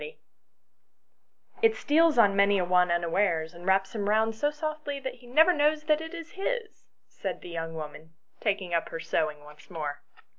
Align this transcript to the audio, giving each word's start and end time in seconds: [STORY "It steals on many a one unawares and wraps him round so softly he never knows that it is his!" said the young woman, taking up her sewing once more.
[STORY 0.01 0.19
"It 1.61 1.75
steals 1.75 2.17
on 2.17 2.35
many 2.35 2.57
a 2.57 2.65
one 2.65 2.89
unawares 2.89 3.53
and 3.53 3.67
wraps 3.67 3.93
him 3.93 4.09
round 4.09 4.35
so 4.35 4.49
softly 4.49 4.99
he 4.99 5.27
never 5.27 5.53
knows 5.53 5.83
that 5.83 6.01
it 6.01 6.15
is 6.15 6.31
his!" 6.31 6.85
said 7.19 7.41
the 7.41 7.49
young 7.49 7.75
woman, 7.75 8.15
taking 8.39 8.73
up 8.73 8.89
her 8.89 8.99
sewing 8.99 9.43
once 9.43 9.69
more. 9.69 10.01